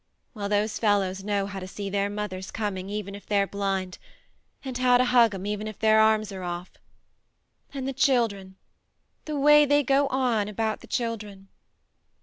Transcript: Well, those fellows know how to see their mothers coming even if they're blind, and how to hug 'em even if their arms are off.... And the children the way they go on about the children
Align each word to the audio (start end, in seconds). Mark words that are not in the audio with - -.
Well, 0.33 0.49
those 0.49 0.79
fellows 0.79 1.23
know 1.23 1.45
how 1.45 1.59
to 1.59 1.67
see 1.67 1.87
their 1.87 2.09
mothers 2.09 2.49
coming 2.49 2.89
even 2.89 3.13
if 3.13 3.27
they're 3.27 3.45
blind, 3.45 3.99
and 4.65 4.75
how 4.75 4.97
to 4.97 5.05
hug 5.05 5.35
'em 5.35 5.45
even 5.45 5.67
if 5.67 5.77
their 5.77 5.99
arms 5.99 6.31
are 6.31 6.41
off.... 6.41 6.71
And 7.71 7.87
the 7.87 7.93
children 7.93 8.55
the 9.25 9.39
way 9.39 9.63
they 9.63 9.83
go 9.83 10.07
on 10.07 10.47
about 10.47 10.79
the 10.79 10.87
children 10.87 11.49